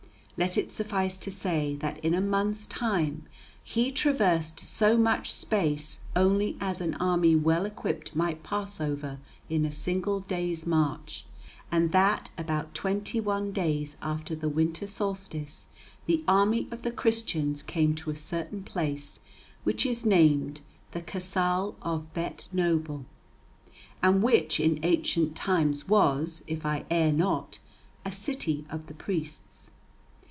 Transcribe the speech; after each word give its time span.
Let 0.37 0.57
it 0.57 0.71
suffice 0.71 1.19
to 1.19 1.29
say 1.31 1.75
that 1.81 2.03
in 2.03 2.15
a 2.15 2.19
month's 2.21 2.65
time 2.65 3.27
he 3.63 3.91
traversed 3.91 4.59
so 4.61 4.97
much 4.97 5.31
space 5.31 5.99
only 6.15 6.57
as 6.59 6.81
an 6.81 6.95
army 6.95 7.35
well 7.35 7.63
equipped 7.63 8.15
might 8.15 8.41
pass 8.41 8.81
over 8.81 9.19
in 9.51 9.65
a 9.67 9.71
single 9.71 10.21
day's 10.21 10.65
march; 10.65 11.27
and 11.71 11.91
that 11.91 12.31
about 12.39 12.73
twenty 12.73 13.19
one 13.19 13.51
days 13.51 13.97
after 14.01 14.33
the 14.35 14.49
winter 14.49 14.87
solstice 14.87 15.65
the 16.07 16.23
army 16.27 16.67
of 16.71 16.81
the 16.81 16.89
Christians 16.91 17.61
came 17.61 17.93
to 17.93 18.09
a 18.09 18.15
certain 18.15 18.63
place 18.63 19.19
which 19.63 19.85
is 19.85 20.07
named 20.07 20.61
the 20.91 21.03
Casal 21.03 21.75
of 21.83 22.11
Beitenoble, 22.15 23.05
and 24.01 24.23
which 24.23 24.59
in 24.59 24.79
ancient 24.81 25.35
times 25.35 25.87
was, 25.87 26.43
if 26.47 26.65
I 26.65 26.85
err 26.89 27.11
not, 27.11 27.59
a 28.03 28.11
city 28.11 28.65
of 28.71 28.87
the 28.87 28.95
priests. 28.95 29.69